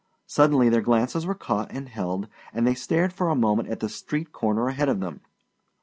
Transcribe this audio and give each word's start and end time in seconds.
Suddenly 0.25 0.67
their 0.69 0.81
glances 0.81 1.27
were 1.27 1.35
caught 1.35 1.71
and 1.71 1.87
held, 1.87 2.27
and 2.53 2.65
they 2.65 2.73
stared 2.73 3.13
for 3.13 3.29
a 3.29 3.35
moment 3.35 3.69
at 3.69 3.81
the 3.81 3.87
street 3.87 4.31
corner 4.31 4.67
ahead 4.67 4.89
of 4.89 4.99
them. 4.99 5.21